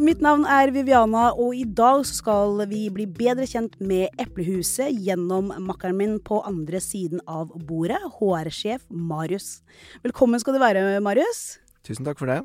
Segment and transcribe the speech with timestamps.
[0.00, 5.50] Mitt navn er Viviana, og i dag skal vi bli bedre kjent med Eplehuset gjennom
[5.66, 9.58] makkeren min på andre siden av bordet, HR-sjef Marius.
[10.04, 11.58] Velkommen skal du være, Marius.
[11.84, 12.38] Tusen takk for det.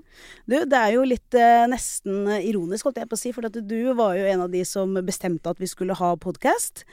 [0.48, 3.80] Du, det er jo litt eh, nesten ironisk, holdt jeg på å si, for du
[3.96, 6.84] var jo en av de som bestemte at vi skulle ha podkast.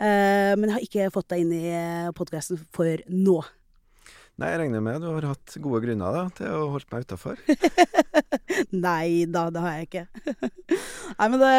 [0.00, 3.40] Eh, men har ikke fått deg inn i podkasten for nå.
[4.40, 7.40] Nei, jeg regner med du har hatt gode grunner da, til å holde meg utafor.
[8.86, 10.04] Nei da, det har jeg ikke.
[11.18, 11.50] Nei, men det,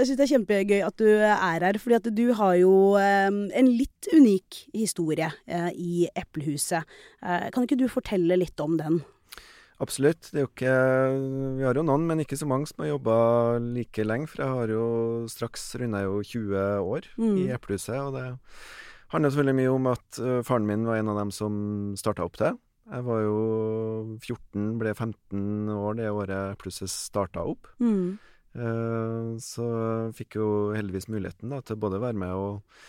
[0.00, 3.40] jeg syns det er kjempegøy at du er her, fordi at du har jo um,
[3.54, 6.82] en litt unik historie uh, i Eplehuset.
[7.22, 9.04] Uh, kan ikke du fortelle litt om den?
[9.84, 10.32] Absolutt.
[10.32, 10.76] Det er jo ikke
[11.60, 13.16] Vi har jo noen, men ikke så mange som har jobba
[13.62, 14.26] like lenge.
[14.32, 14.86] For jeg har jo
[15.30, 17.36] straks runda 20 år mm.
[17.44, 18.26] i Eplehuset, og det
[19.14, 21.56] handler selvfølgelig mye om at uh, faren min var en av dem som
[21.98, 22.52] starta opp det.
[22.84, 23.38] Jeg var jo
[24.20, 27.70] 14, ble 15 år det året plusset starta opp.
[27.80, 28.18] Mm.
[28.54, 29.64] Uh, så
[30.14, 32.84] fikk jo heldigvis muligheten da, til både å være med og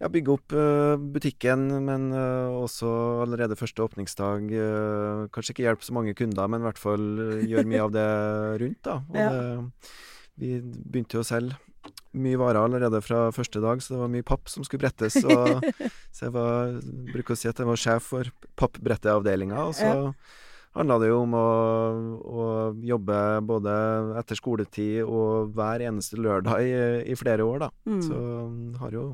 [0.00, 2.88] ja, bygge opp uh, butikken, men uh, også
[3.24, 4.48] allerede første åpningsdag
[5.34, 7.04] Kanskje ikke hjelpe så mange kunder, men i hvert fall
[7.42, 8.08] gjøre mye av det
[8.62, 8.82] rundt.
[8.86, 8.98] da.
[9.10, 9.28] Og ja.
[9.34, 9.94] det,
[10.40, 11.58] vi begynte jo å selge
[12.14, 15.18] mye varer allerede fra første dag, så det var mye papp som skulle brettes.
[15.24, 15.64] Og,
[16.14, 16.78] så jeg var,
[17.12, 19.66] bruker å si at jeg var sjef for pappbretteavdelinga.
[19.68, 19.92] Og så
[20.74, 21.48] handla det jo om å,
[22.18, 22.44] å,
[22.82, 23.74] jobbe både
[24.20, 26.78] etter skoletid og hver eneste lørdag i,
[27.12, 27.72] i flere år, da.
[27.86, 28.00] Mm.
[28.06, 28.22] Så
[28.82, 29.08] har jo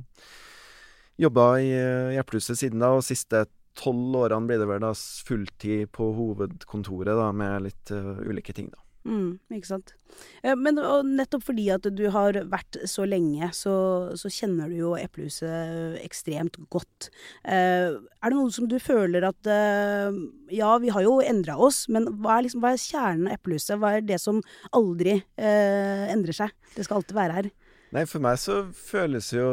[1.21, 1.73] jobba i
[2.17, 3.45] Hjertelyset siden da, og siste
[3.79, 8.71] tolv årene blir det vel da fulltid på hovedkontoret da, med litt uh, ulike ting,
[8.73, 8.81] da.
[9.09, 9.95] Mm, ikke sant.
[10.45, 10.77] Eh, men
[11.15, 13.75] nettopp fordi at du har vært så lenge, så,
[14.19, 17.09] så kjenner du jo eplehuset ekstremt godt.
[17.45, 20.21] Eh, er det noe som du føler at eh,
[20.53, 23.79] Ja, vi har jo endra oss, men hva er, liksom, hva er kjernen av eplehuset?
[23.81, 24.43] Hva er det som
[24.77, 26.55] aldri eh, endrer seg?
[26.77, 27.51] Det skal alltid være her.
[27.91, 29.47] Nei, for meg så føles jo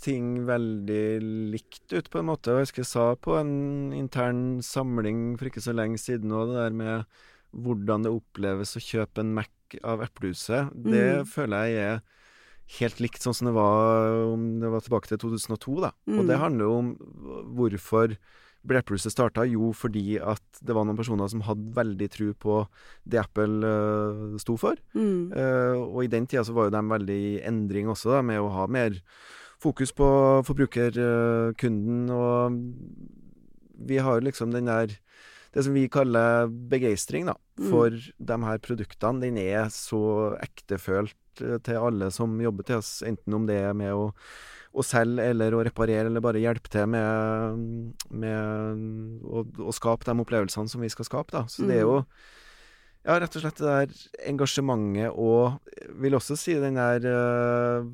[0.00, 1.04] ting veldig
[1.52, 2.54] likt ut, på en måte.
[2.54, 6.62] Jeg husker jeg sa på en intern samling for ikke så lenge siden òg, det
[6.62, 7.20] der med
[7.52, 11.30] hvordan det oppleves å kjøpe en Mac av Eplehuset, det mm.
[11.32, 12.02] føler jeg er
[12.78, 15.74] helt likt sånn som det var om det var tilbake til 2002.
[15.84, 15.92] da.
[16.08, 16.20] Mm.
[16.20, 16.94] Og det handler jo om
[17.58, 18.16] hvorfor
[18.62, 19.44] ble Eplehuset starta?
[19.48, 22.58] Jo, fordi at det var noen personer som hadde veldig tro på
[23.02, 24.78] det Apple uh, sto for.
[24.94, 25.32] Mm.
[25.34, 28.40] Uh, og i den tida så var jo de veldig i endring også, da, med
[28.40, 29.00] å ha mer
[29.62, 30.06] fokus på
[30.46, 32.06] forbrukerkunden.
[32.10, 34.94] Uh, og vi har liksom den der
[35.52, 37.68] det som vi kaller begeistring da, mm.
[37.68, 38.08] for mm.
[38.30, 43.36] de her produktene, den er så ektefølt eh, til alle som jobber til oss, enten
[43.36, 44.08] om det er med å,
[44.72, 50.16] å selge eller å reparere eller bare hjelpe til med, med å, å, skape de
[50.24, 51.36] opplevelsene som vi skal skape.
[51.36, 51.44] Da.
[51.52, 51.68] Så mm.
[51.68, 52.10] det er jo mm.
[53.10, 57.92] ja, rett og slett det der engasjementet og vil også si den der uh,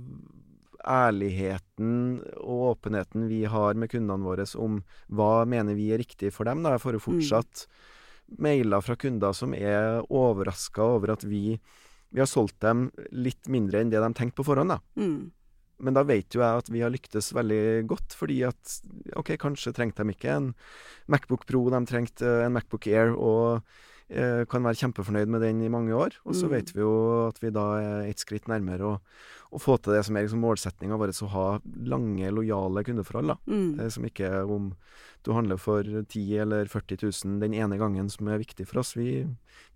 [0.87, 6.49] ærligheten og åpenheten vi har med kundene våre om hva mener vi er riktig for
[6.49, 6.62] dem.
[6.62, 6.77] Da.
[6.77, 8.39] Jeg får jo fortsatt mm.
[8.47, 11.59] mailer fra kunder som er overraska over at vi,
[12.11, 14.77] vi, har solgt dem litt mindre enn det de tenkte på forhånd.
[14.77, 14.81] Da.
[15.00, 15.34] Mm.
[15.78, 18.78] Men da vet jo jeg at vi har lyktes veldig godt, fordi at
[19.19, 20.49] OK, kanskje trengte de ikke en
[21.10, 23.15] Macbook Pro, de trengte en Macbook Air.
[23.15, 23.62] og
[24.09, 26.15] kan være kjempefornøyd med den i mange år.
[26.25, 26.53] Og så mm.
[26.55, 26.93] vet vi jo
[27.27, 28.93] at vi da er et skritt nærmere å,
[29.53, 31.47] å få til det som er liksom målsettinga vår, å ha
[31.93, 33.35] lange, lojale kundeforhold.
[33.45, 33.75] Mm.
[33.83, 34.71] Det som ikke er om
[35.27, 38.95] du handler for 10 eller 40 000 den ene gangen som er viktig for oss.
[38.97, 39.27] Vi,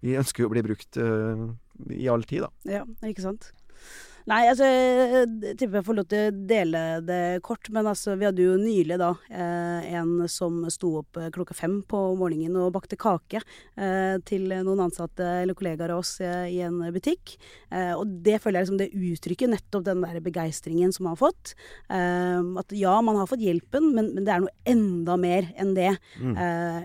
[0.01, 1.51] vi ønsker jo å bli brukt uh,
[1.93, 2.79] i all tid, da.
[2.79, 3.53] Ja, ikke sant.
[4.31, 7.67] Nei, altså jeg tipper jeg får lov til å dele det kort.
[7.75, 11.81] Men altså, vi hadde jo nylig da eh, en som sto opp eh, klokka fem
[11.89, 16.79] på morgenen og bakte kake eh, til noen ansatte eller kollegaer av oss i en
[16.95, 17.35] butikk.
[17.73, 21.23] Eh, og det føler jeg liksom det uttrykker nettopp den der begeistringen som man har
[21.25, 21.55] fått.
[21.91, 25.75] Eh, at ja, man har fått hjelpen, men, men, det er noe enda mer enn
[25.75, 25.91] det.
[26.23, 26.37] Mm.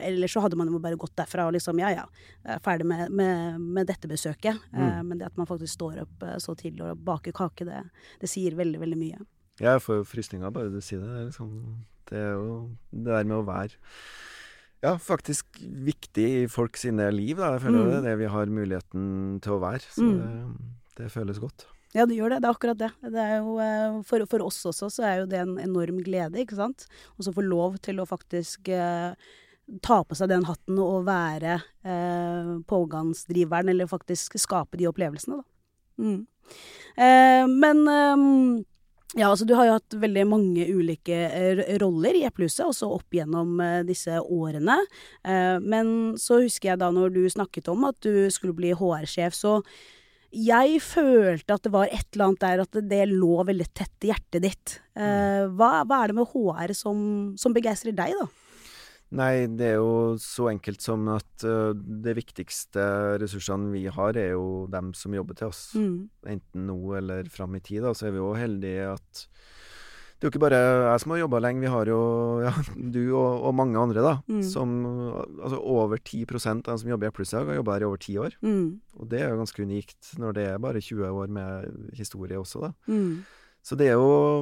[0.04, 2.04] ellers så hadde man jo bare gått derfra og liksom ja ja,
[2.64, 4.58] ferdig med, med, med dette besøket.
[4.72, 5.08] Mm.
[5.10, 7.84] men det at man faktisk står opp så tidlig og baker baker kake, det,
[8.22, 9.20] det sier veldig, veldig mye.
[9.60, 11.10] Jeg får jo frysninger bare du sier det.
[11.10, 11.54] Det er, liksom,
[12.12, 12.58] det er jo
[12.92, 13.78] det der med å være
[14.86, 17.40] ja, faktisk viktig i folk sine liv.
[17.40, 17.56] Da.
[17.56, 17.88] Jeg føler mm.
[17.90, 19.08] det er det vi har muligheten
[19.42, 19.82] til å være.
[19.90, 20.20] Så mm.
[20.20, 21.66] det, det, føles godt.
[21.96, 22.44] Ja, det gjør det.
[22.44, 22.92] Det er akkurat det.
[23.16, 26.44] det er jo, eh, for, for, oss også så er jo det en enorm glede,
[26.44, 26.86] ikke sant.
[27.18, 29.18] Så få lov til å faktisk eh,
[29.84, 35.54] ta på seg den hatten og være eh, pågangsdriveren, eller faktisk skape de opplevelsene, da.
[35.98, 36.20] Mm.
[36.98, 38.66] Eh, men eh,
[39.16, 43.16] ja, altså du har jo hatt veldig mange ulike eh, roller i Eplehuset, også opp
[43.16, 44.76] gjennom eh, disse årene.
[45.24, 49.38] Eh, men så husker jeg da når du snakket om at du skulle bli HR-sjef,
[49.38, 49.62] så
[50.36, 54.12] jeg følte at det var et eller annet der at det lå veldig tett i
[54.12, 54.74] hjertet ditt.
[54.92, 56.98] Hva, hva er det med HR som,
[57.40, 58.28] som begeistrer deg, da?
[59.16, 62.84] Nei, det er jo så enkelt som at uh, det viktigste
[63.22, 65.62] ressursene vi har, er jo dem som jobber til oss.
[65.80, 66.10] Mm.
[66.36, 67.86] Enten nå eller fram i tid.
[67.86, 69.28] Da, så er vi jo heldige at
[70.18, 72.02] det er jo ikke bare jeg som har jobba lenge, vi har jo
[72.42, 72.52] ja,
[72.96, 74.14] du og, og, mange andre, da.
[74.26, 74.44] Mm.
[74.50, 74.72] Som
[75.38, 78.18] Altså over 10% av dem som jobber i Eplehuset, har jobba her i over ti
[78.18, 78.38] år.
[78.42, 78.80] Mm.
[78.98, 82.66] Og det er jo ganske unikt, når det er bare 20 år med historie også,
[82.66, 82.74] da.
[82.90, 83.22] Mm.
[83.62, 84.42] Så det er jo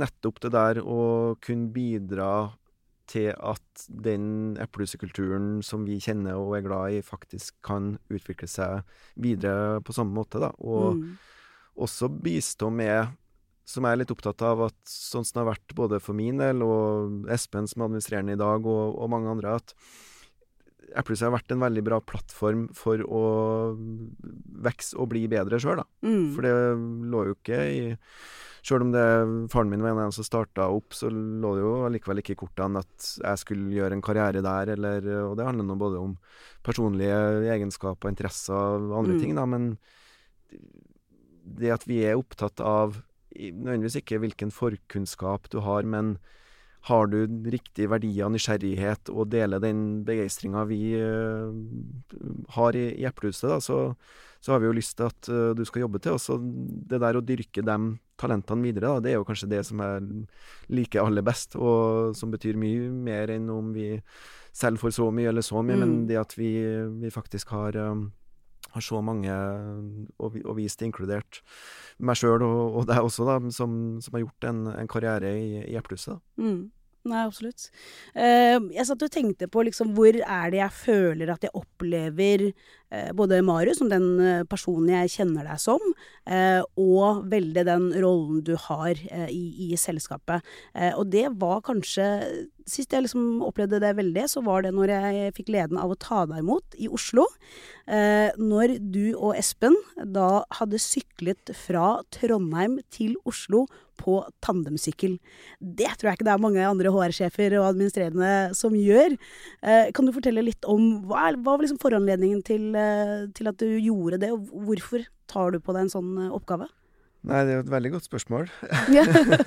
[0.00, 1.00] nettopp det der å
[1.40, 2.50] kunne bidra
[3.10, 8.84] til at den eplehusekulturen som vi kjenner og er glad i, faktisk kan utvikle seg
[9.20, 10.52] videre på samme måte, da.
[10.62, 11.08] Og mm.
[11.86, 13.16] også bistå med
[13.70, 16.40] som jeg er litt opptatt av, at sånn som det har vært både for min
[16.40, 19.74] del og Espen som er administrerende i dag, og, og mange andre, at
[20.98, 23.24] Eplehuset har vært en veldig bra plattform for å
[24.64, 25.86] vokse og bli bedre sjøl, da.
[26.06, 26.30] Mm.
[26.34, 26.54] For det
[27.12, 27.82] lå jo ikke i
[28.60, 29.04] Sjøl om det,
[29.48, 32.34] faren min var en av dem som starta opp, så lå det jo likevel ikke
[32.34, 36.02] i kortene at jeg skulle gjøre en karriere der, eller Og det handler nå både
[36.02, 36.10] om
[36.66, 37.20] personlige
[37.54, 39.22] egenskaper, interesser og andre mm.
[39.22, 39.70] ting, da, men
[41.60, 43.00] det at vi er opptatt av
[43.30, 46.18] nødvendigvis ikke hvilken forkunnskap du har, men
[46.88, 47.18] har du
[47.52, 51.52] riktige verdier, nysgjerrighet, og deler den begeistringa vi uh,
[52.56, 53.80] har i, i Eplehuset, så,
[54.40, 56.16] så, har vi jo lyst til at uh, du skal jobbe til.
[56.16, 56.46] Og
[56.90, 57.78] det der å dyrke de
[58.20, 60.24] talentene videre, da, det er jo kanskje det som jeg
[60.72, 63.92] liker aller best, og som betyr mye mer enn om vi
[64.56, 65.84] selv får så mye eller så mye, mm.
[65.84, 66.54] men det at vi,
[67.00, 68.08] vi faktisk har um,
[68.74, 69.36] har så mange,
[70.18, 71.40] og, og vist inkludert
[71.98, 73.72] meg sjøl og, og, deg også, da, som,
[74.02, 76.20] som har gjort en, en karriere i, i Eplehuset.
[76.40, 76.68] Mm.
[77.08, 77.70] Nei, absolutt.
[78.12, 82.50] Uh, jeg satt og tenkte på liksom, hvor er det jeg føler at jeg opplever
[83.14, 85.82] både Marius, som den uh, personen jeg kjenner deg som,
[86.80, 88.98] og veldig den rollen du har
[89.32, 90.44] i, i, selskapet.
[90.94, 92.06] og det var kanskje
[92.70, 95.96] Sist jeg liksom opplevde det veldig, så var det når jeg fikk gleden av å
[95.98, 97.24] ta deg imot i Oslo.
[98.38, 103.64] når du og Espen da hadde syklet fra Trondheim til Oslo
[104.00, 105.16] på tandemsykkel.
[105.60, 109.16] Det tror jeg ikke det er mange andre HR-sjefer og administrerende som gjør.
[109.62, 112.79] Eh, kan du fortelle litt om hva, hva var liksom foranledningen til, eh,
[113.36, 116.70] til, at du gjorde det, og hvorfor tar du på deg en sånn eh, oppgave?
[117.28, 118.48] Nei, det er jo et veldig godt spørsmål.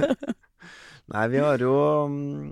[1.13, 1.75] Nei, vi har jo
[2.09, 2.51] mm,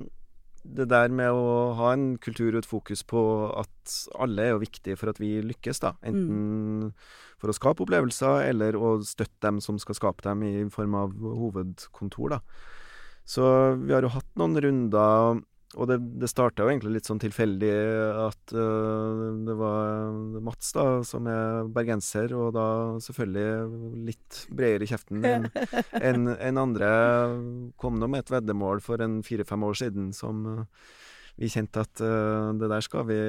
[0.78, 3.22] det der med å ha en kultur og et fokus på
[3.62, 5.94] at alle er jo viktige for at vi lykkes, da.
[6.02, 6.96] Enten mm
[7.42, 11.16] for å skape opplevelser, eller å støtte dem som skal skape dem, i form av
[11.18, 12.42] hovedkontor, da.
[13.26, 13.46] Så
[13.82, 15.42] vi har jo hatt noen runder,
[15.78, 17.72] og det, det starta jo egentlig litt sånn tilfeldig
[18.26, 22.66] at uh, det var Mats, da, som er bergenser, og da
[23.04, 25.48] selvfølgelig litt bredere i kjeften enn
[26.02, 26.90] en, en andre,
[27.80, 30.92] kom nå med et veddemål for en fire-fem år siden som uh,
[31.40, 33.20] vi kjente at uh, det der skal vi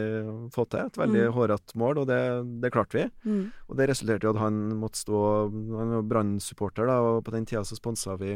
[0.52, 0.90] få til.
[0.90, 1.32] Et veldig mm.
[1.36, 2.20] hårete mål, og det,
[2.64, 3.08] det klarte vi.
[3.24, 3.44] Mm.
[3.70, 7.46] Og det resulterte i at han måtte stå Han var Brann-supporter, da, og på den
[7.48, 8.34] tida så sponsa vi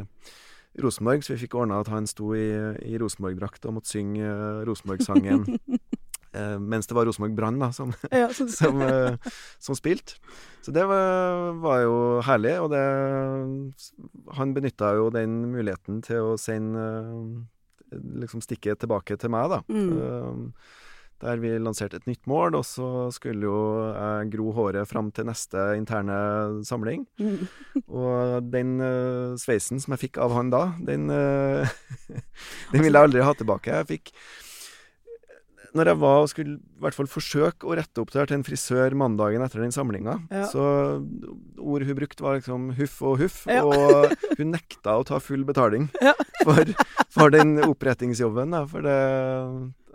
[0.83, 2.47] Rosenborg, så vi fikk ordna at han sto i,
[2.85, 5.45] i Rosenborg-drakt og måtte synge uh, Rosenborg-sangen.
[6.37, 8.29] uh, mens det var Rosenborg Brann da, som, ja,
[8.59, 10.19] som, uh, som spilte.
[10.65, 12.81] Så det var, var, jo herlig, og det
[14.35, 16.83] Han benytta jo den muligheten til å sende
[17.93, 19.61] liksom stikke tilbake til meg, da.
[19.71, 20.51] Mm.
[21.23, 23.59] Der vi lanserte et nytt mål, og så skulle jo
[23.89, 26.17] jeg gro håret fram til neste interne
[26.67, 27.07] samling.
[27.17, 27.47] Mm.
[27.87, 31.65] og den uh, sveisen som jeg fikk av han da, den, uh,
[32.73, 33.79] den vil jeg aldri ha tilbake.
[33.81, 34.13] Jeg fikk
[35.77, 38.39] når jeg var og skulle i hvert fall forsøke å rette opp det her til
[38.39, 40.45] en frisør mandagen etter den samlinga, ja.
[40.51, 40.63] så
[41.57, 43.63] ord hun brukte, var liksom huff og huff, ja.
[43.65, 46.15] og hun nekta å ta full betaling ja.
[46.43, 46.73] for,
[47.13, 48.55] for, den opprettingsjobben.
[48.55, 48.97] Da, for det,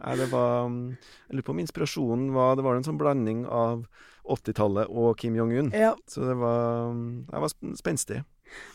[0.03, 3.87] nei, det var Jeg lurer på om inspirasjonen var Det var en sånn blanding av
[4.23, 5.73] 80-tallet og Kim Jong-un.
[6.07, 6.93] Så det var,
[7.27, 8.21] det var spenstig.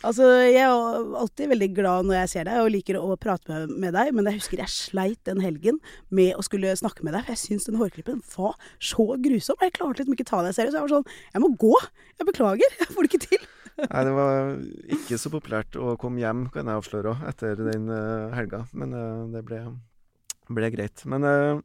[0.06, 0.72] Altså, jeg er
[1.22, 4.30] alltid veldig glad når jeg ser deg og liker å prate med, med, deg, men
[4.30, 5.80] jeg husker jeg sleit den helgen
[6.14, 9.60] med å skulle snakke med deg, for jeg syns den hårklippen var så grusom.
[9.64, 10.78] Jeg klarte liksom ikke ta deg seriøst.
[10.78, 11.76] Jeg var sånn Jeg må gå!
[12.18, 12.80] Jeg beklager.
[12.82, 13.46] Jeg får det ikke til.
[13.92, 14.56] Nei, det var
[14.98, 18.64] ikke så populært å komme hjem, kan jeg avsløre òg, etter den uh, helga.
[18.74, 19.62] Men uh, det ble,
[20.56, 21.04] ble, greit.
[21.10, 21.60] Men uh,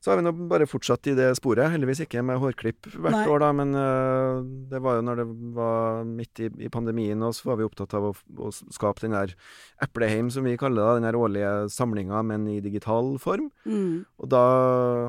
[0.00, 1.70] Så har vi nå bare fortsatt i det sporet.
[1.72, 3.24] Heldigvis ikke med hårklipp hvert Nei.
[3.32, 7.34] år, da, men uh, det var jo når det var midt i, i pandemien, og
[7.34, 9.34] så var vi opptatt av å, å skape den der
[9.82, 13.50] Epleheim, som vi kaller det, den der årlige samlinga, men i digital form.
[13.64, 14.04] Mm.
[14.22, 14.44] Og da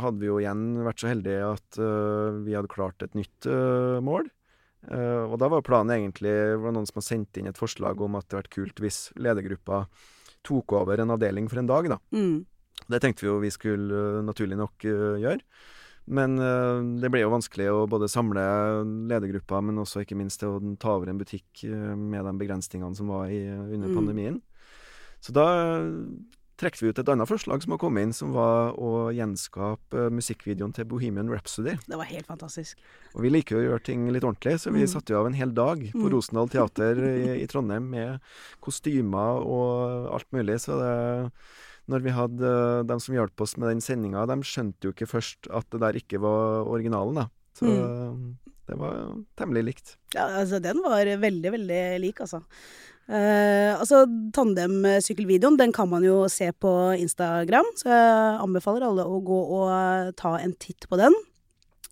[0.01, 3.47] hadde vi jo igjen vært så heldige at uh, vi hadde klart et nytt
[4.01, 4.31] mål.
[4.87, 8.27] Og da var planen egentlig var noen som har sendt inn et forslag om at
[8.29, 9.81] det hadde vært kult hvis ledergruppa
[10.47, 11.97] tok over en avdeling for en dag, da.
[12.15, 12.45] Mm.
[12.89, 15.39] Det tenkte vi jo vi skulle øh, naturlig nok øh, gjøre.
[16.07, 18.39] Men øh, det ble jo vanskelig å både samle
[19.09, 21.65] ledergruppa, men også ikke minst å ta over en butikk
[21.99, 23.95] med de begrensningene som var i, under Mm.
[23.97, 24.41] pandemien.
[25.19, 25.47] Så da
[26.57, 30.71] trekte vi ut et annet forslag som har kommet inn, som var å gjenskape musikkvideoen
[30.73, 31.75] til Bohemian Rhapsody.
[31.85, 32.79] Det var helt fantastisk.
[33.13, 34.87] Og vi liker jo å gjøre ting litt ordentlig, så vi Mm.
[34.89, 36.09] satte jo av en hel dag på Mm.
[36.15, 38.19] Rosendal Teater i, i Trondheim med
[38.61, 40.55] kostymer og alt mulig.
[40.63, 41.31] Så det
[41.87, 42.49] Når vi hadde
[42.83, 45.79] de dem som hjalp oss med den sendinga, de skjønte jo ikke først at det
[45.85, 47.27] der ikke var originalen, da.
[47.57, 48.35] Så Mm.
[48.67, 48.97] det var
[49.39, 49.95] temmelig likt.
[50.13, 52.43] Ja, altså den var veldig, veldig lik, altså.
[53.07, 54.01] Eh, altså
[54.35, 60.15] Tandemsykkelvideoen den kan man jo se på Instagram, så jeg anbefaler alle å gå og
[60.19, 61.15] ta en titt på den.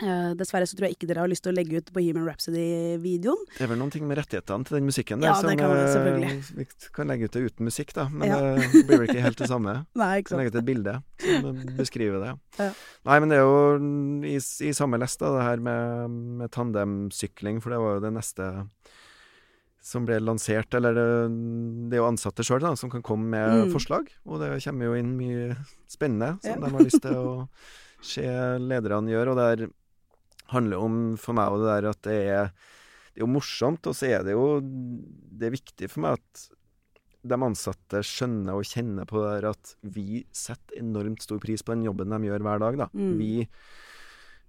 [0.03, 3.45] Eh, dessverre så tror jeg ikke dere har lyst til å legge ut Bohemian Rhapsody-videoen.
[3.55, 6.49] Det er vel noen ting med rettighetene til den musikken Ja, som kan eh.
[6.57, 8.39] Vi kan legge ut det uten musikk, da, men Ja.
[8.59, 9.85] det blir vel ikke helt det samme.
[9.95, 12.33] Nei, ikke Kan legge ut et bilde som beskriver det.
[12.65, 12.69] Ja.
[13.05, 16.09] Nei, men det er jo i, i samme lest, da, det her med,
[16.43, 18.47] med tandemsykling, for det var jo det neste
[19.85, 20.73] som ble lansert.
[20.73, 21.07] Eller det,
[21.91, 23.71] det er jo ansatte sjøl som kan komme med Mm.
[23.75, 25.55] forslag, og det kommer jo inn mye
[25.87, 27.33] spennende som de har lyst til å
[28.01, 28.25] se
[28.59, 29.31] lederne gjøre.
[29.31, 29.69] Og det der
[30.53, 32.49] handler om for meg og det der at det er
[33.15, 36.45] det er jo morsomt, og så er det jo Det er viktig for meg at
[37.25, 41.73] de ansatte skjønner og kjenner på det der at vi setter enormt stor pris på
[41.73, 42.77] den jobben de gjør hver dag.
[42.83, 42.87] Da.
[42.93, 43.15] Mm.
[43.17, 43.31] Vi,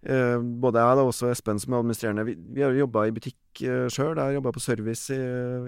[0.06, 3.62] eh, både jeg og også Espen som er administrerende, vi, vi har jobba i butikk
[3.66, 4.14] uh, sjøl.
[4.14, 5.18] Jeg har jobba på service i,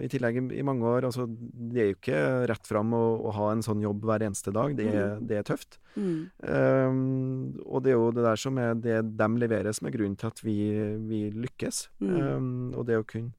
[0.05, 1.07] i tillegg i, i mange år.
[1.09, 4.55] Altså, det er jo ikke rett fram å, å ha en sånn jobb hver eneste
[4.55, 4.77] dag.
[4.79, 5.81] Det er, det er tøft.
[5.99, 6.29] Mm.
[6.43, 7.01] Um,
[7.67, 10.31] og det er jo det der som er det de leverer, som er grunnen til
[10.31, 10.59] at vi,
[11.11, 11.89] vi lykkes.
[12.05, 12.15] Mm.
[12.17, 13.35] Um, og det å kunne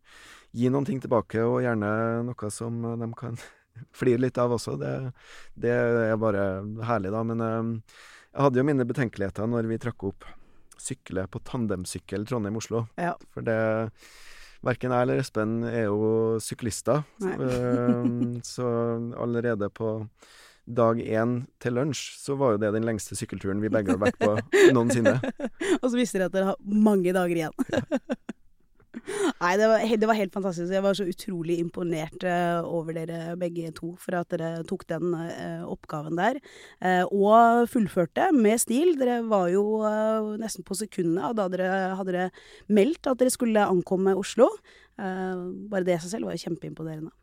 [0.56, 1.90] gi noen ting tilbake, og gjerne
[2.28, 3.38] noe som de kan
[4.00, 4.94] flire litt av også, det,
[5.56, 6.50] det er bare
[6.90, 7.26] herlig, da.
[7.28, 7.76] Men um,
[8.30, 10.28] jeg hadde jo mine betenkeligheter når vi trakk opp
[10.84, 12.86] sykle på tandemsykkel Trondheim-Oslo.
[13.00, 13.16] Ja.
[13.34, 13.60] For det
[14.60, 17.06] Verken jeg eller Espen er jo syklister.
[17.24, 18.68] Um, så
[19.16, 19.94] allerede på
[20.70, 24.20] dag én til lunsj, så var jo det den lengste sykkelturen vi begge har vært
[24.20, 24.36] på
[24.76, 25.16] noensinne.
[25.80, 27.56] Og så visste dere at dere har mange dager igjen.
[28.90, 30.72] Nei, det var, det var helt fantastisk.
[30.74, 35.14] Jeg var så utrolig imponert eh, over dere begge to for at dere tok den
[35.14, 36.40] eh, oppgaven der.
[36.82, 38.96] Eh, og fullførte med stil.
[39.00, 41.70] Dere var jo eh, nesten på sekundene da dere
[42.00, 42.28] hadde dere
[42.74, 44.50] meldt at dere skulle ankomme Oslo.
[45.00, 47.14] Eh, bare det i seg selv var jo kjempeimponerende.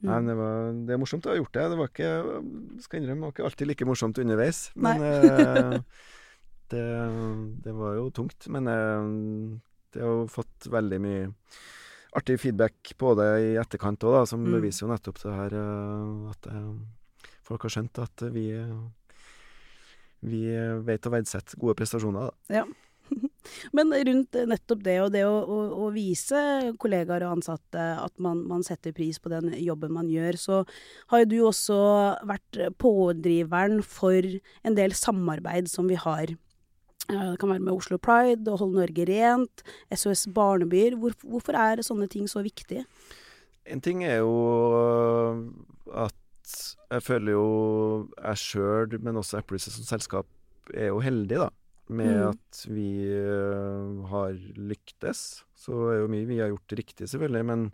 [0.00, 0.06] Mm.
[0.08, 1.64] Nei, det, var, det er morsomt å ha gjort det.
[1.72, 2.12] Det var ikke,
[2.86, 4.62] skal innrømme, det var ikke alltid like morsomt underveis.
[4.78, 5.74] Men eh,
[6.72, 6.86] det,
[7.66, 8.48] det var jo tungt.
[8.54, 8.70] Men
[9.94, 11.28] det har fått veldig mye
[12.18, 14.52] artig feedback på det i etterkant òg, som Mm.
[14.58, 18.48] beviser jo nettopp det her eh, at eh, folk har skjønt at vi
[20.20, 20.42] vi
[20.84, 22.28] vet å verdsette gode prestasjoner.
[22.50, 22.64] Da.
[23.76, 28.42] Men rundt nettopp det, og det å, å, å vise kollegaer og ansatte at man,
[28.46, 30.58] man setter pris på den jobben man gjør, så
[31.10, 31.78] har jo du også
[32.28, 34.20] vært pådriveren for
[34.62, 36.36] en del samarbeid som vi har.
[37.10, 39.62] Eh, Det kan være med Oslo Pride, og Hold Norge Rent,
[39.94, 40.96] SOS Barnebyer.
[40.96, 42.84] Hvor, hvorfor er sånne ting så viktig?
[43.66, 44.30] En ting er jo
[44.78, 45.42] øh,
[46.06, 46.14] at
[46.90, 47.46] jeg føler jo
[48.18, 50.26] jeg sjøl, men også Eplehuset som selskap,
[50.74, 51.48] er jo heldig, da.
[51.90, 52.28] Med Mm.
[52.30, 55.44] at vi øh, har lyktes.
[55.58, 57.44] Så er jo mye vi har gjort riktig, selvfølgelig.
[57.46, 57.72] Men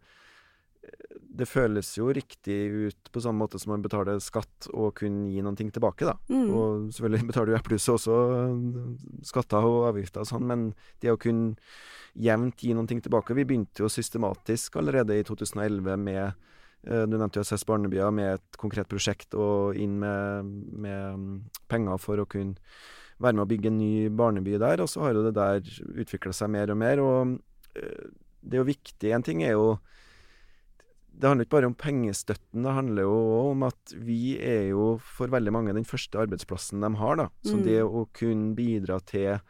[1.37, 5.43] det føles jo riktig ut på samme måte som man betaler skatt og kunne gi
[5.45, 6.17] noen ting tilbake, da.
[6.33, 6.49] Mm.
[6.49, 8.57] Og selvfølgelig betaler jo Eplehuset også øh,
[9.27, 10.67] skatter og avgifter og sånn, men
[11.05, 11.57] det å kunne
[12.17, 17.19] jevnt gi noen ting tilbake Vi begynte jo systematisk allerede i 2011 med eh, Du
[17.19, 21.35] nevnte jo SS Barnebyer med et konkret prosjekt og inn med, med mm,
[21.69, 22.57] penger for å kunne
[23.21, 25.69] være med å bygge en ny barneby der, og så har jo det der
[26.03, 27.01] utvikla seg mer og mer.
[27.01, 27.37] Og
[27.77, 28.09] eh,
[28.47, 29.77] det er jo viktig En ting er jo
[31.17, 33.17] det handler ikke bare om pengestøtten, det handler jo
[33.53, 37.17] om at vi er jo for veldig mange den første arbeidsplassen de har.
[37.17, 37.29] da.
[37.45, 37.65] Så Mm.
[37.65, 39.41] det å kunne bidra til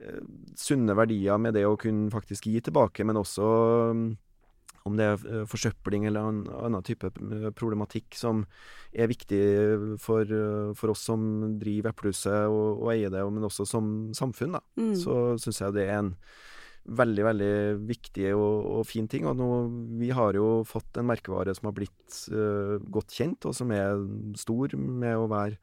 [0.00, 0.20] eh,
[0.56, 4.16] sunne verdier med det å kunne faktisk gi tilbake, men også mm,
[4.84, 8.44] om det er eh, forsøpling eller en annen type eh, problematikk som
[8.92, 13.66] er viktig for, eh, for oss som driver Eplehuset og, og, eier det, men også
[13.68, 14.94] som samfunn, da, mm.
[14.98, 16.14] så syns jeg det er en
[16.82, 17.52] veldig, veldig
[17.88, 19.26] viktig og, og, fin ting.
[19.30, 19.48] Og nå,
[20.00, 24.00] vi har jo fått en merkevare som har blitt uh, godt kjent, og som er
[24.40, 25.60] stor med å være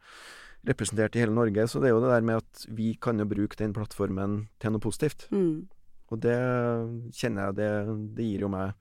[0.67, 1.67] representert i hele Norge.
[1.67, 4.75] Så det er jo det der med at vi kan jo bruke den plattformen til
[4.75, 5.27] noe positivt.
[5.33, 5.67] Mm.
[6.09, 6.39] Og det
[7.15, 7.71] kjenner jeg det,
[8.17, 8.73] det gir jo meg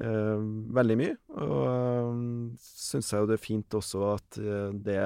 [0.00, 0.38] uh,
[0.78, 1.18] veldig mye.
[1.42, 2.22] Og uh,
[2.62, 5.02] syns jeg jo det er fint også at uh, det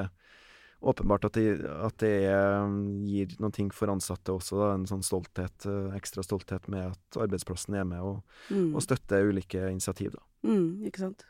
[0.81, 2.67] åpenbart at det, at det er,
[3.09, 7.79] gir noen ting for ansatte også, da, en sånn stolthet, ekstra stolthet med at arbeidsplassen
[7.79, 8.75] er med og, mm.
[8.77, 10.17] og støtter ulike initiativ.
[10.19, 10.27] Da.
[10.47, 11.27] Mm, ikke sant.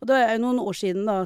[0.00, 1.20] Og Det er jo noen år siden da,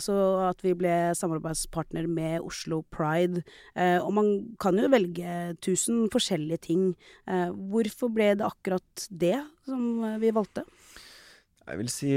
[0.48, 3.44] at vi ble samarbeidspartner med Oslo Pride.
[3.74, 4.30] Eh, og man
[4.62, 6.84] kan jo velge tusen forskjellige ting.
[7.30, 9.82] Eh, hvorfor ble det akkurat det som
[10.22, 10.66] vi valgte?
[11.66, 12.14] Jeg vil si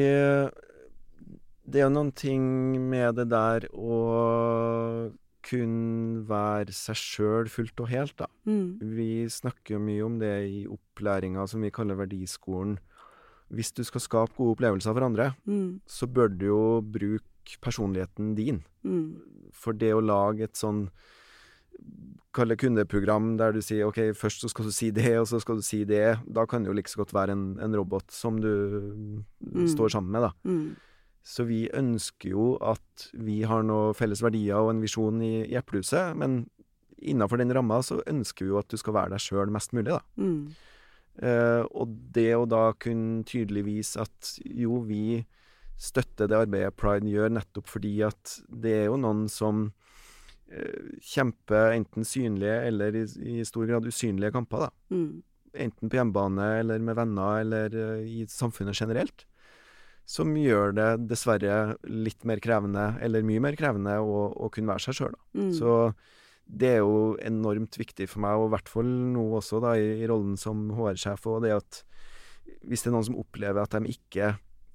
[1.64, 2.44] Det er noen ting
[2.90, 8.30] med det der å kun være seg sjøl fullt og helt, da.
[8.48, 8.80] Mm.
[8.96, 12.78] Vi snakker jo mye om det i opplæringa som vi kaller verdiskolen.
[13.54, 15.84] Hvis du skal skape gode opplevelser for andre, mm.
[15.86, 18.64] så bør du jo bruke personligheten din.
[18.88, 19.52] Mm.
[19.54, 20.88] For det å lage et sånn
[22.34, 25.60] kalle kundeprogram der du sier ok, først så skal du si det, og så skal
[25.60, 26.16] du si det.
[26.26, 28.50] Da kan det jo like så godt være en, en robot som du
[29.44, 29.68] mm.
[29.76, 30.34] står sammen med, da.
[31.24, 35.58] Så vi ønsker jo at vi har noen felles verdier og en visjon i, i
[35.60, 36.44] Eplehuset, men
[37.04, 39.92] innafor den ramma så ønsker vi jo at du skal være deg sjøl mest mulig,
[39.92, 40.02] da.
[40.20, 40.52] Mm.
[41.14, 45.22] Uh, og det å da kunne tydelig vise at jo, vi
[45.80, 49.68] støtter det arbeidet Pride gjør, nettopp fordi at det er jo noen som
[50.54, 54.68] Eh, kjemper enten synlige eller i, i, stor grad usynlige kamper.
[54.68, 54.70] da.
[54.94, 55.24] Mm.
[55.66, 59.26] Enten på hjemmebane eller med venner eller uh, i samfunnet generelt.
[60.10, 64.88] Som gjør det dessverre litt mer krevende, eller mye mer krevende, å, å kunne være
[64.88, 65.18] seg sjøl.
[65.38, 65.50] Mm.
[65.56, 65.78] Så
[66.44, 70.04] det er jo enormt viktig for meg, og i hvert fall nå også da, i,
[70.04, 71.84] i rollen som HR-sjef, og det at
[72.68, 74.34] hvis det er noen som opplever at de ikke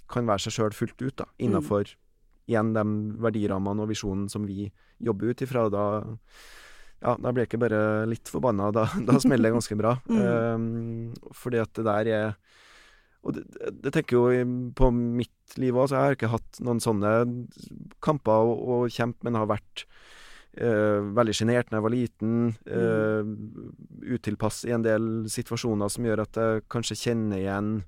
[0.09, 2.05] kan være seg sjøl fullt ut, da, innafor mm
[2.49, 2.85] igjen de
[3.23, 4.67] verdirammene og visjonen som vi
[5.05, 5.67] jobber ut ifra.
[5.73, 5.85] Da,
[7.05, 9.97] ja, da blir jeg ikke bare litt forbanna, da, da smeller det ganske bra.
[10.09, 10.23] mm.
[10.57, 12.39] um, fordi at det der er
[13.29, 13.45] Og det,
[13.85, 14.45] det tenker jo
[14.79, 17.13] på mitt liv òg, så jeg har ikke hatt noen sånne
[18.05, 19.85] kamper å, å kjempe, men har vært
[20.57, 22.35] eh, veldig sjenert da jeg var liten.
[22.65, 23.37] Mm.
[24.17, 27.79] Utilpass i en del situasjoner som gjør at jeg kanskje kjenner igjen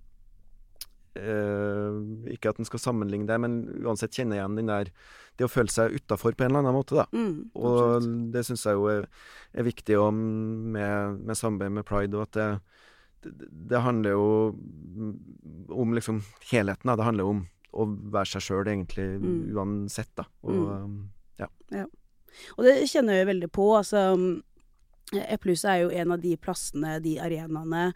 [1.18, 4.92] Uh, ikke at en skal sammenligne det, men uansett kjenne igjen den der
[5.34, 7.08] Det å føle seg utafor på en eller annen måte, da.
[7.10, 9.08] Mm, og det syns jeg jo er,
[9.50, 12.46] er viktig med, med samarbeid med Pride, og at det,
[13.22, 14.26] det, handler jo
[15.68, 16.88] om liksom helheten.
[16.88, 16.96] Da.
[16.96, 19.40] Det handler om å være seg sjøl, egentlig, mm.
[19.54, 20.26] uansett, da.
[20.46, 21.00] Og mm.
[21.42, 21.50] ja.
[21.74, 21.86] ja.
[22.56, 23.66] Og det kjenner jeg veldig på.
[23.76, 24.04] altså
[25.10, 27.90] Eplehuset er jo en av de plassene, de arenaene,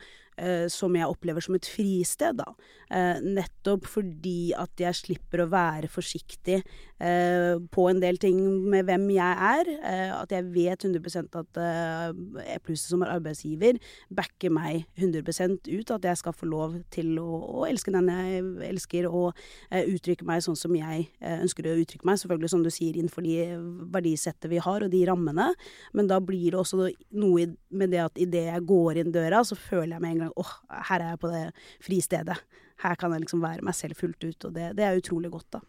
[0.73, 2.49] som jeg opplever som et fristed, da.
[2.95, 6.61] Eh, nettopp fordi at jeg slipper å være forsiktig
[7.03, 8.39] eh, på en del ting
[8.71, 9.71] med hvem jeg er.
[9.75, 13.81] Eh, at jeg vet 100% at eh, plutselig som arbeidsgiver
[14.15, 15.95] backer meg 100% ut.
[15.97, 19.33] At jeg skal få lov til å, å elske den jeg elsker, og
[19.71, 22.21] eh, uttrykke meg sånn som jeg ønsker å uttrykke meg.
[22.23, 23.59] Selvfølgelig, som du sier, innenfor de
[23.95, 25.51] verdisettet vi har, og de rammene.
[25.97, 29.59] Men da blir det også noe med det at idet jeg går inn døra, så
[29.59, 30.53] føler jeg med en gang gang åh,
[30.91, 31.45] her er jeg på det
[31.85, 32.39] fristedet.
[32.83, 34.49] Her kan jeg liksom være meg selv fullt ut.
[34.49, 35.63] Og det, det er utrolig godt, da.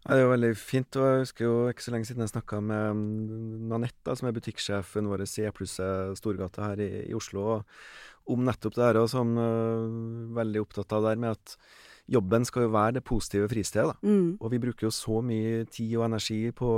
[0.00, 0.96] Ja, det er jo veldig fint.
[0.96, 4.36] og Jeg husker jo ikke så lenge siden jeg snakka med mm, Nanette, som er
[4.36, 7.60] butikksjefen vår i E-plusset Storgata her i, i, Oslo,
[8.30, 11.56] om nettopp det her, og som uh, veldig opptatt av det her med at
[12.10, 13.92] jobben skal jo være det positive fristedet.
[14.02, 14.38] Mm.
[14.40, 16.72] Og vi bruker jo så mye tid og energi på,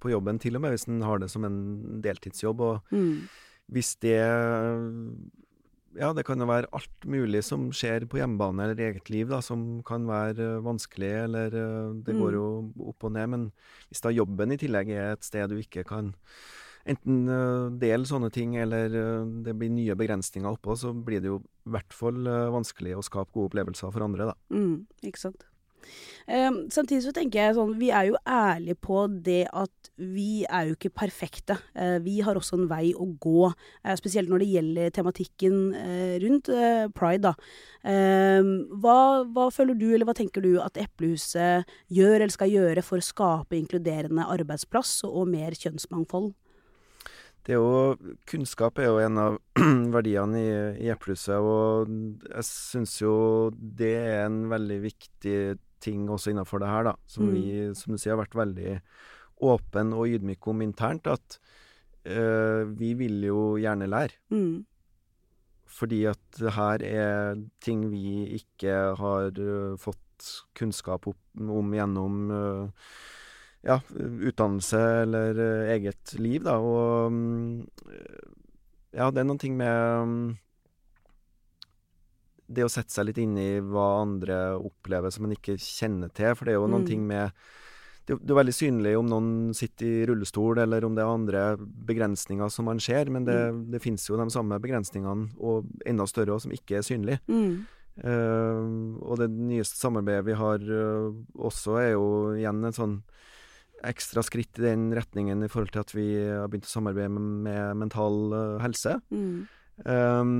[0.00, 1.58] på jobben, til og med hvis en har det som en
[2.04, 2.60] deltidsjobb.
[2.60, 3.16] Og mm.
[3.72, 4.20] hvis det
[5.98, 9.40] ja, det kan jo være alt mulig som skjer på hjemmebane eller eget liv, da,
[9.44, 12.20] som kan være uh, vanskelig, eller uh, Det mm.
[12.20, 12.46] går jo
[12.92, 13.32] opp og ned.
[13.32, 13.48] Men
[13.90, 16.12] hvis da jobben i tillegg er et sted du ikke kan
[16.86, 18.92] enten uh, dele sånne ting, eller
[19.46, 23.34] det blir nye begrensninger oppå, så blir det jo i hvert fall vanskelig å skape
[23.34, 24.38] gode opplevelser for andre, da.
[24.54, 25.48] Mm, ikke sant.
[26.26, 30.68] Um, samtidig så tenker jeg sånn, vi er jo ærlige på det at vi er
[30.68, 31.54] jo ikke perfekte.
[31.76, 36.16] Uh, vi har også en vei å gå, uh, spesielt når det gjelder tematikken uh,
[36.24, 36.50] rundt
[36.96, 37.34] pride, da.
[37.86, 42.82] Ehm, hva, hva, føler du, eller hva tenker du at Eplehuset gjør eller skal gjøre
[42.82, 46.32] for å skape inkluderende arbeidsplass og mer kjønnsmangfold?
[47.46, 49.36] det er jo, kunnskap er jo en av
[49.94, 51.92] verdiene i, i Eplehuset, og
[52.26, 53.14] jeg syns jo
[53.54, 55.36] det er en veldig viktig
[55.80, 56.94] ting også innenfor det her, da.
[57.06, 57.34] Som Mm.
[57.34, 58.80] vi, som du sier, har vært veldig
[59.42, 61.06] åpen og ydmyk om internt.
[61.06, 61.38] At
[62.04, 64.16] eh, vi vil jo gjerne lære.
[64.30, 64.64] Mm.
[65.66, 70.02] Fordi at det her er ting vi ikke har eh, fått
[70.56, 72.86] kunnskap opp, om gjennom eh,
[73.66, 75.40] ja, utdannelse eller
[75.74, 76.56] eget liv, da.
[76.62, 77.66] Og mm,
[78.96, 80.36] ja, det er noen ting med mm,
[82.48, 86.34] det å sette seg litt inn i hva andre opplever som man ikke kjenner til.
[86.34, 86.90] For det er jo noen Mm.
[86.90, 87.32] ting med
[88.06, 91.56] det, er jo- veldig synlig om noen sitter i rullestol, eller om det er andre
[91.58, 96.38] begrensninger som man ser, men det, det finnes jo de samme begrensningene, og enda større,
[96.40, 97.18] som ikke er synlige.
[97.26, 97.66] Mm.
[97.96, 102.06] Uh, og det nyeste samarbeidet vi har uh, også, er jo
[102.36, 102.96] igjen en sånn
[103.86, 107.42] ekstra skritt i den retningen i forhold til at vi har begynt å samarbeide med,
[107.46, 109.00] med mental uh, helse.
[109.10, 109.48] Mm.
[109.84, 110.34] Um,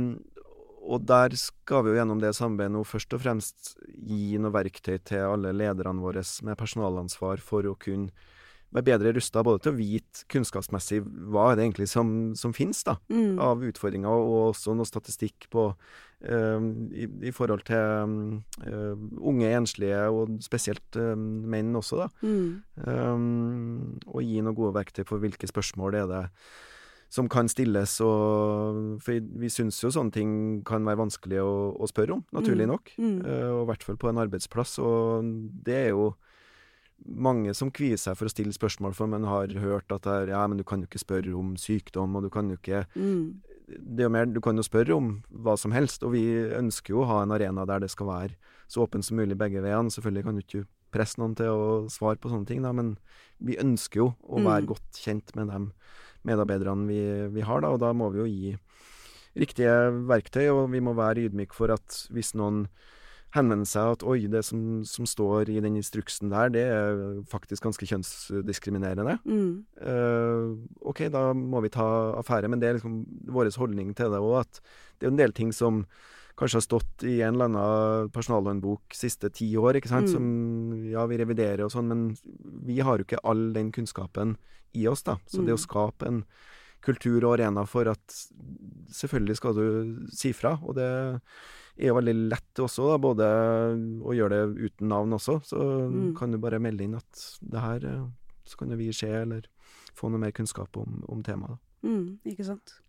[0.87, 3.75] og der skal vi jo gjennom det samarbeidet nå først og fremst
[4.07, 8.15] gi noe verktøy til alle lederne våre med personalansvar for å kunne
[8.75, 10.99] være bedre rusta både til å vite kunnskapsmessig
[11.31, 13.39] hva er det egentlig som, som finnes da, Mm.
[13.41, 20.03] av utfordringer, og også noe statistikk på um, i, i forhold til uh, unge enslige,
[20.11, 22.09] og spesielt um, menn også, da.
[22.27, 22.63] Mm.
[22.85, 26.25] Um, og gi noen gode verktøy for hvilke spørsmål det er det
[27.09, 28.01] som kan stilles.
[28.01, 32.67] Og, for vi syns jo sånne ting kan være vanskelig å, å spørre om, naturlig
[32.67, 32.73] Mm.
[32.75, 32.93] nok.
[32.99, 33.19] Mm.
[33.23, 33.27] Mm.
[33.27, 34.79] og i hvert fall på en arbeidsplass.
[34.79, 35.25] Og
[35.65, 36.15] det er jo
[37.07, 40.31] mange som kvier seg for å stille spørsmål, for man har hørt at det er,
[40.33, 43.35] ja, men du kan jo ikke spørre om sykdom, og du kan jo ikke Mm.
[43.69, 46.25] det er jo mer, Du kan jo spørre om hva som helst, og vi
[46.57, 48.35] ønsker jo å ha en arena der det skal være
[48.69, 49.91] så åpent som mulig begge veiene.
[49.91, 52.97] Selvfølgelig kan du ikke presse noen til å svare på sånne ting, da, men
[53.41, 54.67] vi ønsker jo å være Mm.
[54.67, 55.73] godt kjent med de
[56.27, 57.01] medarbeiderne vi,
[57.35, 58.57] vi har, da, og da må vi jo gi
[59.37, 59.73] riktige
[60.09, 62.67] verktøy, og vi må være ydmyke for at hvis noen
[63.37, 67.67] henvender seg at oi, det som, som står i den instruksen der, det er faktisk
[67.67, 69.19] ganske kjønnsdiskriminerende.
[69.29, 69.51] Mm.
[69.77, 70.57] Uh,
[70.89, 71.87] ok, da må vi ta
[72.17, 73.03] affære, men det er liksom
[73.35, 74.63] vår holdning til det òg, at
[74.97, 75.85] det er en del ting som
[76.37, 80.13] kanskje har stått i en eller annen personalhåndbok siste ti år, ikke sant, Mm.
[80.13, 82.17] som ja, vi reviderer og sånn, men
[82.67, 84.37] vi har jo ikke all den kunnskapen
[84.75, 85.17] i oss, da.
[85.27, 85.67] Så det å Mm.
[85.67, 86.25] skape en
[86.83, 88.07] kultur og arena for at
[88.93, 90.87] selvfølgelig skal du si fra, og det
[91.79, 93.27] er jo veldig lett også, da, både
[94.05, 96.15] å gjøre det uten navn også, så Mm.
[96.17, 98.07] kan du bare melde inn at det her eh,
[98.47, 99.43] så kan vi se, eller
[99.95, 101.59] få noe mer kunnskap om, om temaet.
[101.87, 102.81] Mm, ikke sant.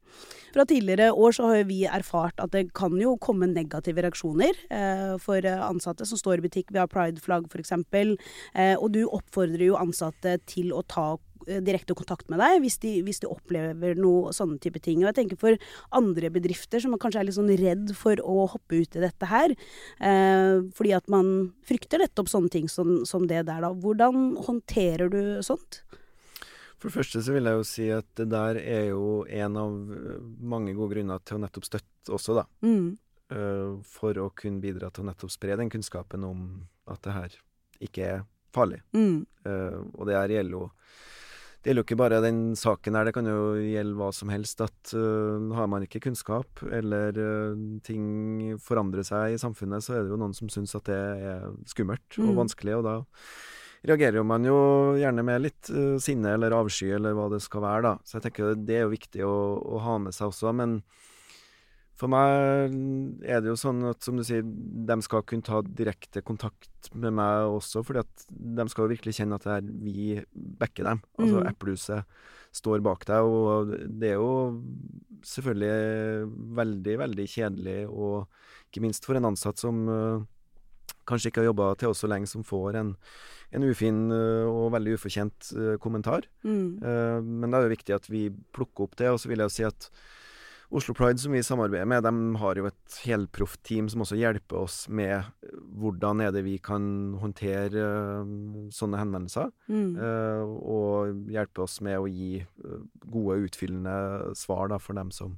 [0.56, 5.16] Fra tidligere år så har vi erfart at det kan jo komme negative reaksjoner eh,
[5.22, 6.72] for eh, ansatte som står i butikk.
[6.74, 7.74] Vi har prideflagg f.eks.
[7.94, 12.80] Eh, og du oppfordrer jo ansatte til å ta eh, direkte kontakt med deg hvis
[12.82, 15.04] de, hvis de opplever noe sånne type ting.
[15.04, 15.60] Og jeg tenker for
[16.00, 19.54] andre bedrifter som kanskje er litt sånn redd for å hoppe ut i dette her,
[20.00, 23.76] eh, fordi at man frykter nettopp sånne ting som, som det der, da.
[23.76, 25.84] Hvordan håndterer du sånt?
[26.78, 29.78] For det første så vil jeg jo si at det der er jo en av
[29.98, 32.48] eh, mange gode grunner til å nettopp støtte også, da.
[32.62, 32.96] Mm.
[33.28, 36.44] Uh, for å kunne bidra til å nettopp spre den kunnskapen om
[36.88, 37.34] at det her
[37.84, 38.22] ikke er
[38.56, 38.80] farlig.
[38.96, 39.26] Mm.
[39.44, 40.62] Uh, og det her gjelder jo
[41.58, 44.62] det gjelder jo ikke bare den saken her, det kan jo gjelde hva som helst.
[44.64, 50.06] At uh, har man ikke kunnskap, eller uh, ting forandrer seg i samfunnet, så er
[50.06, 52.38] det jo noen som syns at det er skummelt og Mm.
[52.40, 52.96] vanskelig, og da
[53.86, 54.58] reagerer man jo
[54.98, 57.94] gjerne med litt uh, sinne eller avsky eller hva det skal være, da.
[58.08, 59.36] Så jeg tenker det er jo viktig å,
[59.78, 60.54] å ha med seg også.
[60.58, 60.80] Men
[61.98, 62.74] for meg
[63.26, 67.16] er det jo sånn at som du sier, de skal kunne ta direkte kontakt med
[67.18, 71.02] meg også, fordi at de skal jo virkelig kjenne at det er vi backer dem.
[71.18, 71.48] Altså Mm.
[71.50, 72.20] Eplehuset
[72.58, 74.62] står bak deg, og det er jo
[75.26, 78.28] selvfølgelig veldig, veldig kjedelig, og
[78.70, 80.26] ikke minst for en ansatt som eh,
[81.08, 82.94] kanskje ikke har jobba til oss så lenge, som får en,
[83.56, 86.28] en ufin eh, og veldig ufortjent eh, kommentar.
[86.44, 86.78] Mm.
[86.84, 89.52] Eh, men da er det viktig at vi plukker opp det, og så vil jeg
[89.52, 89.90] jo si at
[90.68, 94.66] Oslo Pride, som vi samarbeider med, de har jo et helproft team som også hjelper
[94.66, 95.24] oss med
[95.80, 97.86] hvordan er det vi kan håndtere
[98.76, 99.96] sånne henvendelser, Mm.
[99.96, 102.44] og hjelpe oss med å gi
[103.08, 105.38] gode, utfyllende svar da, for dem som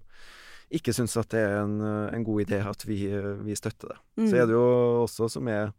[0.70, 3.94] ikke syns at det er en, eh, en god idé at vi, eh, vi støtter
[3.94, 4.00] det.
[4.22, 4.30] Mm.
[4.30, 4.70] Så er det jo
[5.06, 5.74] også som er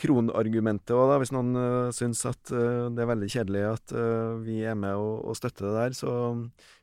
[0.00, 1.14] kronargumentet òg.
[1.20, 4.96] Hvis noen uh, syns at uh, det er veldig kjedelig at uh, vi er med
[4.96, 6.12] og, og støtter det der, så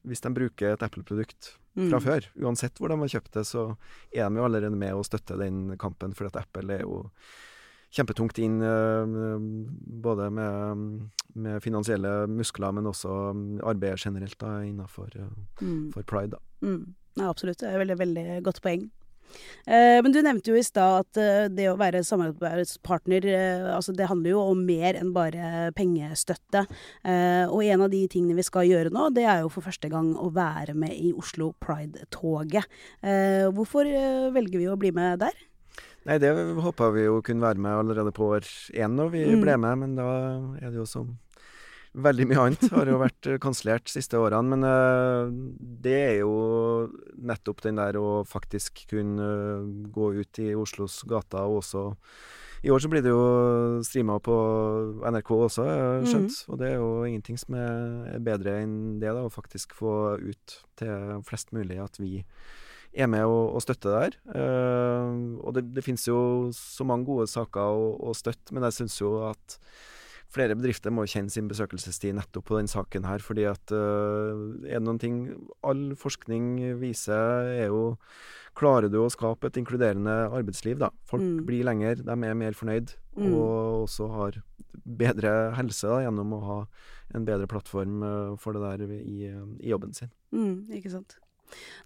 [0.08, 1.92] hvis de bruker et Apple-produkt Mm.
[1.92, 3.64] fra før, uansett hvor de har kjøpt det, så
[4.10, 7.04] er de jo allerede med og støtter den kampen, for at Apple er jo
[7.94, 8.56] kjempetungt inn
[10.02, 10.82] både med,
[11.38, 13.14] med, finansielle muskler, men også
[13.62, 15.14] arbeidet generelt da, innenfor
[15.62, 15.94] mm.
[16.10, 16.34] pride.
[16.34, 16.42] Da.
[16.66, 16.96] Mm.
[17.18, 17.60] Ja, absolutt.
[17.62, 18.88] Det er et veldig, veldig godt poeng.
[19.68, 23.94] Eh, men du nevnte jo i stad at eh, det å være samarbeidspartner, eh, altså
[23.96, 26.64] det handler jo om mer enn bare pengestøtte.
[27.04, 29.92] Eh, og en av de tingene vi skal gjøre nå, det er jo for første
[29.92, 32.72] gang å være med i Oslo Pride-toget.
[33.04, 33.92] Eh, hvorfor
[34.36, 35.46] velger vi å bli med der?
[36.08, 36.32] Nei, det
[36.64, 39.42] håpa vi jo kunne være med allerede på år én når vi mm.
[39.44, 40.08] ble med, men da
[40.62, 41.18] er det jo som
[41.98, 46.34] Veldig mye annet har jo vært eh, kansellert siste årene, men uh, det er jo
[47.18, 51.88] nettopp den der å faktisk kunne uh, gå ut i Oslos gater og også
[52.68, 54.36] I år så blir det jo streama på
[55.10, 56.08] NRK også, mhm.
[56.12, 56.38] skjønt.
[56.38, 56.54] Mm.
[56.54, 60.58] Og det er jo ingenting som er bedre enn det, da, å faktisk få ut
[60.78, 62.22] til flest mulig at vi
[62.98, 64.18] er med og, og støtter der.
[64.30, 66.20] Uh, og det, det finnes jo
[66.54, 69.62] så mange gode saker å, å støtte, men jeg syns jo at
[70.34, 73.24] flere bedrifter må kjenne sin besøkelsestid nettopp på den saken her.
[73.24, 74.34] fordi at uh,
[74.68, 75.22] er det noen ting
[75.64, 77.96] all forskning viser, er jo
[78.58, 80.88] Klarer du å skape et inkluderende arbeidsliv, da.
[81.06, 81.42] Folk mm.
[81.46, 83.28] blir lenger, de er mer fornøyd, mm.
[83.28, 84.40] og også har
[84.98, 86.58] bedre helse da, gjennom å ha
[87.14, 90.10] en bedre plattform uh, for det der i, i jobben sin.
[90.34, 91.20] Mm, ikke sant.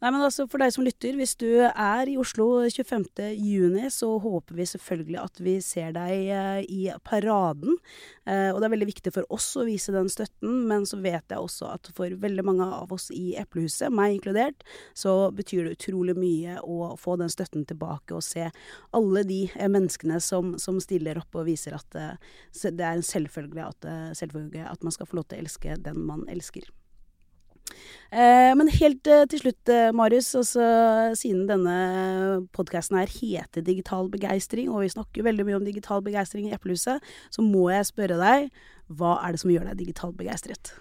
[0.01, 4.57] Nei, men altså For deg som lytter, hvis du er i Oslo 25.6, så håper
[4.57, 7.77] vi selvfølgelig at vi ser deg eh, i paraden.
[8.25, 11.29] Eh, og det er veldig viktig for oss å vise den støtten, men så vet
[11.29, 14.65] jeg også at for veldig mange av oss i Eplehuset, meg inkludert,
[14.97, 18.49] så betyr det utrolig mye å få den støtten tilbake og se
[18.97, 23.63] alle de eh, menneskene som, som stiller opp og viser at det er en selvfølge
[23.63, 23.85] at,
[24.17, 26.65] selvfølgelig at man skal få lov til å elske den man elsker.
[28.11, 30.63] Eh, men helt eh, til slutt, eh, Marius, altså,
[31.15, 31.75] siden denne
[32.51, 36.99] podkasten her heter Digital begeistring, og vi snakker veldig mye om digital begeistring i Eplehuset,
[37.31, 38.49] så må jeg spørre deg,
[38.91, 40.73] hva er det som gjør deg digitalt begeistret?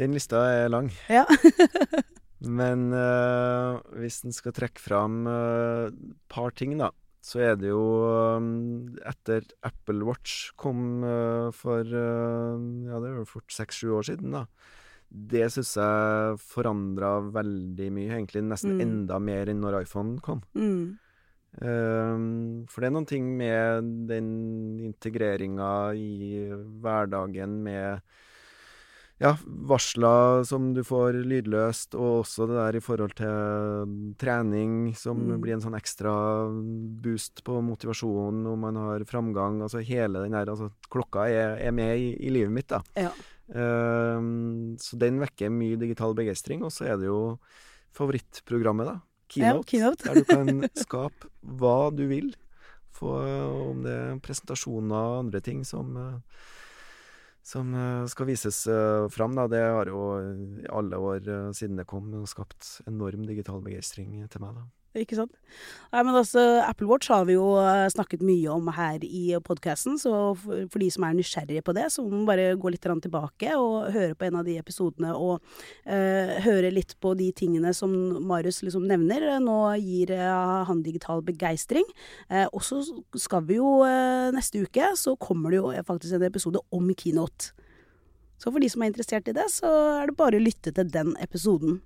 [0.00, 0.88] Den lista er lang.
[1.12, 1.26] Ja.
[2.60, 7.68] Men uh, hvis en skal trekke fram et uh, par ting, da, så er det
[7.68, 7.82] jo
[9.10, 11.02] Etter Apple Watch kom
[11.52, 14.46] for Ja, det er jo fort seks-sju år siden, da
[15.08, 18.82] det syns jeg forandra veldig mye, egentlig nesten mm.
[18.84, 20.42] enda mer enn når iPhone kom.
[20.58, 20.98] Mm.
[21.58, 24.28] Um, for det er noen ting med den
[24.90, 26.44] integreringa i
[26.82, 28.04] hverdagen med
[29.18, 35.18] ja, varsler som du får lydløst, og også det der i forhold til trening, som
[35.18, 35.32] mm.
[35.42, 36.12] blir en sånn ekstra
[37.02, 39.58] boost på motivasjonen når man har framgang.
[39.66, 42.84] Altså hele den der altså, Klokka er, er med i, i, livet mitt, da.
[43.08, 43.10] Ja.
[43.48, 46.64] Um, så den vekker mye digital begeistring.
[46.66, 47.38] Og så er det jo
[47.96, 48.98] favorittprogrammet, da.
[49.28, 50.06] Keynote, ja, keynote.
[50.08, 52.32] der du kan skape hva du vil.
[52.98, 53.12] Få,
[53.70, 55.92] om det er presentasjoner og andre ting som,
[57.46, 57.76] som
[58.10, 58.64] skal vises
[59.14, 59.36] fram.
[59.38, 59.44] Da.
[59.52, 60.00] Det har jo
[60.64, 64.58] i alle år siden det kom, skapt enorm digital begeistring til meg.
[64.58, 64.66] da.
[64.96, 65.34] Ikke sant.
[65.92, 69.98] Nei, men altså, Apple Watch har vi jo eh, snakket mye om her i podkasten,
[70.00, 73.52] så for, de som er nysgjerrige på det, så må man bare gå litt tilbake
[73.60, 75.44] og høre på en av de episodene og
[75.84, 77.92] eh, høre litt på de tingene som
[78.24, 79.26] Marius liksom nevner.
[79.44, 81.84] Nå gir uh, han digital begeistring.
[82.32, 82.80] Eh, og så
[83.20, 83.84] skal vi jo
[84.32, 87.52] neste uke, så kommer det jo faktisk en episode om keynote.
[88.38, 90.90] Så for de som er interessert i det, så er det bare å lytte til
[90.94, 91.80] den episoden.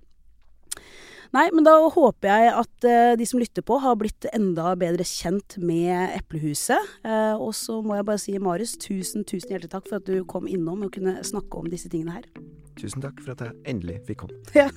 [1.33, 5.05] Nei, men da håper jeg at uh, de som lytter på, har blitt enda bedre
[5.07, 6.91] kjent med Eplehuset.
[7.01, 10.21] Uh, og så må jeg bare si, Marius, tusen, tusen hjertelig takk for at du
[10.29, 12.29] kom innom og kunne snakke om disse tingene her.
[12.77, 14.37] Tusen takk for at jeg endelig fikk komme.
[14.61, 14.69] Ja.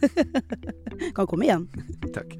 [1.16, 1.68] kan komme igjen.
[2.16, 2.32] takk.